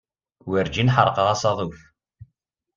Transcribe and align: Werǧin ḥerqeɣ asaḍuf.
Werǧin 0.49 0.93
ḥerqeɣ 0.95 1.27
asaḍuf. 1.33 1.77